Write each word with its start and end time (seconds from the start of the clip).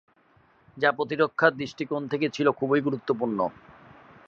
যা 0.77 0.89
প্রতিরক্ষার 0.91 1.51
দৃষ্টিকোণ 1.55 2.01
থেকে 2.07 2.27
ছিল 2.29 2.47
খুবই 2.51 2.79
গুরুত্বপূর্ণ। 2.81 3.39